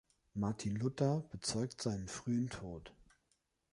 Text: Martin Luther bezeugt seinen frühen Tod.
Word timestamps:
Martin 0.33 0.73
Luther 0.77 1.23
bezeugt 1.31 1.79
seinen 1.79 2.07
frühen 2.07 2.49
Tod. 2.49 2.91